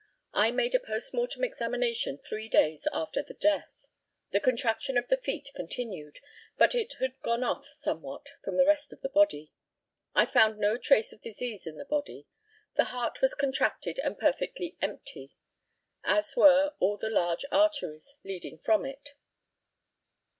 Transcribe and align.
I 0.33 0.49
made 0.49 0.73
a 0.73 0.79
post 0.79 1.13
mortem 1.13 1.43
examination 1.43 2.17
three 2.17 2.49
days 2.49 2.87
after 2.91 3.21
the 3.21 3.35
death. 3.35 3.89
The 4.31 4.39
contraction 4.39 4.97
of 4.97 5.07
the 5.09 5.17
feet 5.17 5.51
continued, 5.53 6.17
but 6.57 6.73
it 6.73 6.93
had 6.93 7.21
gone 7.21 7.43
off 7.43 7.67
somewhat 7.67 8.29
from 8.43 8.57
the 8.57 8.65
rest 8.65 8.91
of 8.91 9.01
the 9.01 9.09
body. 9.09 9.53
I 10.15 10.25
found 10.25 10.57
no 10.57 10.75
trace 10.79 11.13
of 11.13 11.21
disease 11.21 11.67
in 11.67 11.77
the 11.77 11.85
body. 11.85 12.25
The 12.77 12.85
heart 12.85 13.21
was 13.21 13.35
contracted 13.35 13.99
and 13.99 14.17
perfectly 14.17 14.75
empty, 14.81 15.35
as 16.03 16.35
were 16.35 16.73
all 16.79 16.97
the 16.97 17.11
large 17.11 17.45
arteries 17.51 18.15
leading 18.23 18.57
from 18.57 18.87
it. 18.87 19.13